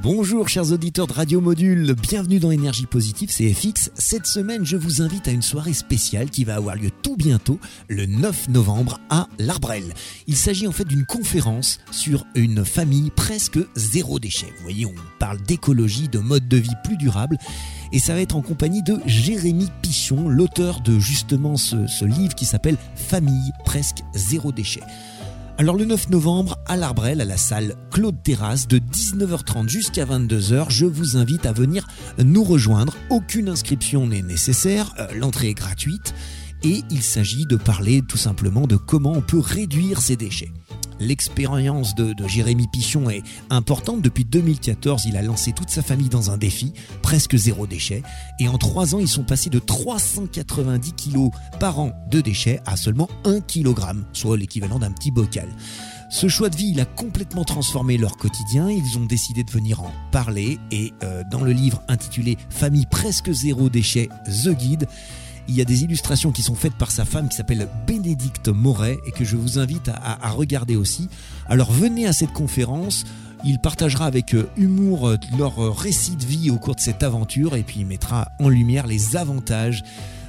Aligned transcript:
Bonjour 0.00 0.48
chers 0.48 0.70
auditeurs 0.70 1.08
de 1.08 1.12
Radio 1.12 1.40
Module, 1.40 1.92
bienvenue 2.00 2.38
dans 2.38 2.52
Énergie 2.52 2.86
Positive, 2.86 3.30
c'est 3.32 3.52
FX. 3.52 3.90
Cette 3.94 4.26
semaine, 4.26 4.64
je 4.64 4.76
vous 4.76 5.02
invite 5.02 5.26
à 5.26 5.32
une 5.32 5.42
soirée 5.42 5.72
spéciale 5.72 6.30
qui 6.30 6.44
va 6.44 6.54
avoir 6.54 6.76
lieu 6.76 6.90
tout 7.02 7.16
bientôt, 7.16 7.58
le 7.88 8.06
9 8.06 8.50
novembre, 8.50 9.00
à 9.10 9.26
l'Arbrel. 9.40 9.82
Il 10.28 10.36
s'agit 10.36 10.68
en 10.68 10.72
fait 10.72 10.84
d'une 10.84 11.04
conférence 11.04 11.80
sur 11.90 12.24
une 12.36 12.64
famille 12.64 13.10
presque 13.10 13.58
zéro 13.74 14.20
déchet. 14.20 14.46
Vous 14.58 14.62
voyez, 14.62 14.86
on 14.86 14.94
parle 15.18 15.42
d'écologie, 15.42 16.08
de 16.08 16.20
mode 16.20 16.46
de 16.46 16.58
vie 16.58 16.76
plus 16.84 16.96
durable, 16.96 17.36
et 17.90 17.98
ça 17.98 18.14
va 18.14 18.20
être 18.20 18.36
en 18.36 18.42
compagnie 18.42 18.84
de 18.84 18.98
Jérémy 19.04 19.66
Pichon, 19.82 20.28
l'auteur 20.28 20.80
de 20.80 21.00
justement 21.00 21.56
ce, 21.56 22.04
livre 22.04 22.36
qui 22.36 22.44
s'appelle 22.44 22.76
Famille 22.94 23.50
presque 23.64 24.04
zéro 24.14 24.52
déchet. 24.52 24.82
Alors 25.60 25.74
le 25.74 25.84
9 25.84 26.10
novembre, 26.10 26.56
à 26.66 26.76
l'Arbrel, 26.76 27.20
à 27.20 27.24
la 27.24 27.36
salle 27.36 27.74
Claude 27.90 28.22
Terrasse, 28.22 28.68
de 28.68 28.78
19h30 28.78 29.68
jusqu'à 29.68 30.04
22h, 30.04 30.66
je 30.68 30.86
vous 30.86 31.16
invite 31.16 31.46
à 31.46 31.52
venir 31.52 31.88
nous 32.24 32.44
rejoindre. 32.44 32.94
Aucune 33.10 33.48
inscription 33.48 34.06
n'est 34.06 34.22
nécessaire, 34.22 34.94
euh, 35.00 35.08
l'entrée 35.16 35.48
est 35.48 35.54
gratuite 35.54 36.14
et 36.62 36.82
il 36.90 37.02
s'agit 37.02 37.44
de 37.44 37.56
parler 37.56 38.02
tout 38.08 38.16
simplement 38.16 38.68
de 38.68 38.76
comment 38.76 39.14
on 39.14 39.20
peut 39.20 39.40
réduire 39.40 40.00
ses 40.00 40.14
déchets. 40.14 40.52
L'expérience 41.00 41.94
de, 41.94 42.14
Jérémy 42.26 42.66
Pichon 42.66 43.10
est 43.10 43.22
importante. 43.50 44.02
Depuis 44.02 44.24
2014, 44.24 45.06
il 45.06 45.16
a 45.16 45.22
lancé 45.22 45.52
toute 45.52 45.70
sa 45.70 45.82
famille 45.82 46.08
dans 46.08 46.30
un 46.30 46.36
défi, 46.36 46.72
presque 47.02 47.36
zéro 47.36 47.66
déchet. 47.66 48.02
Et 48.40 48.48
en 48.48 48.58
trois 48.58 48.94
ans, 48.94 48.98
ils 48.98 49.08
sont 49.08 49.24
passés 49.24 49.50
de 49.50 49.58
390 49.58 50.92
kilos 50.92 51.30
par 51.60 51.78
an 51.78 51.92
de 52.10 52.20
déchets 52.20 52.60
à 52.66 52.76
seulement 52.76 53.08
1 53.24 53.40
kg, 53.40 53.78
soit 54.12 54.36
l'équivalent 54.36 54.78
d'un 54.78 54.90
petit 54.90 55.10
bocal. 55.10 55.48
Ce 56.10 56.26
choix 56.26 56.48
de 56.48 56.56
vie, 56.56 56.70
il 56.70 56.80
a 56.80 56.86
complètement 56.86 57.44
transformé 57.44 57.98
leur 57.98 58.16
quotidien. 58.16 58.70
Ils 58.70 58.98
ont 58.98 59.04
décidé 59.04 59.44
de 59.44 59.50
venir 59.50 59.82
en 59.82 59.92
parler. 60.10 60.58
Et 60.70 60.94
euh, 61.02 61.22
dans 61.30 61.42
le 61.42 61.52
livre 61.52 61.82
intitulé 61.86 62.38
Famille 62.48 62.86
presque 62.86 63.30
zéro 63.30 63.68
déchet, 63.68 64.08
The 64.26 64.48
Guide, 64.48 64.88
il 65.48 65.54
y 65.54 65.60
a 65.60 65.64
des 65.64 65.82
illustrations 65.82 66.30
qui 66.30 66.42
sont 66.42 66.54
faites 66.54 66.74
par 66.74 66.90
sa 66.90 67.04
femme 67.04 67.28
qui 67.28 67.36
s'appelle 67.36 67.68
Bénédicte 67.86 68.48
Moret 68.48 68.98
et 69.06 69.12
que 69.12 69.24
je 69.24 69.36
vous 69.36 69.58
invite 69.58 69.88
à, 69.88 70.30
regarder 70.30 70.76
aussi. 70.76 71.08
Alors 71.48 71.72
venez 71.72 72.06
à 72.06 72.12
cette 72.12 72.32
conférence. 72.32 73.04
Il 73.44 73.58
partagera 73.58 74.06
avec 74.06 74.36
humour 74.56 75.14
leur 75.38 75.76
récit 75.76 76.16
de 76.16 76.24
vie 76.24 76.50
au 76.50 76.58
cours 76.58 76.74
de 76.74 76.80
cette 76.80 77.02
aventure 77.02 77.56
et 77.56 77.62
puis 77.62 77.80
il 77.80 77.86
mettra 77.86 78.28
en 78.38 78.48
lumière 78.48 78.86
les 78.86 79.16
avantages 79.16 79.84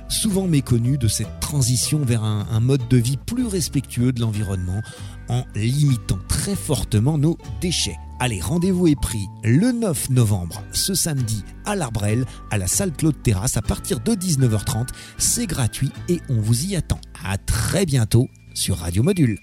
souvent 0.08 0.48
méconnus 0.48 0.98
de 0.98 1.08
cette 1.08 1.40
transition 1.40 2.00
vers 2.00 2.24
un 2.24 2.60
mode 2.60 2.88
de 2.88 2.98
vie 2.98 3.18
plus 3.18 3.46
respectueux 3.46 4.12
de 4.12 4.22
l'environnement 4.22 4.82
en 5.28 5.44
limitant 5.56 6.20
très 6.28 6.56
fortement 6.56 7.18
nos 7.18 7.38
déchets. 7.62 7.98
Allez, 8.22 8.42
rendez-vous 8.42 8.88
est 8.88 9.00
pris 9.00 9.30
le 9.46 9.72
9 9.72 10.10
novembre, 10.10 10.62
ce 10.74 10.94
samedi, 10.94 11.46
à 11.64 11.76
l'Arbrel, 11.76 12.26
à 12.52 12.58
la 12.58 12.68
salle 12.68 12.92
Claude 12.92 13.16
Terrasse, 13.24 13.56
à 13.56 13.62
partir 13.62 14.02
de 14.02 14.12
19h30. 14.12 14.90
C'est 15.18 15.48
gratuit 15.48 15.92
et 16.10 16.20
on 16.28 16.42
vous 16.42 16.66
y 16.66 16.76
attend. 16.76 17.00
À 17.24 17.38
très 17.38 17.86
bientôt 17.86 18.28
sur 18.54 18.80
Radio 18.80 19.04
Module. 19.04 19.40